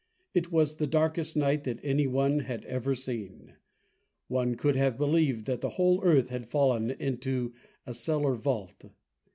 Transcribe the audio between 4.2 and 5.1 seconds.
One could have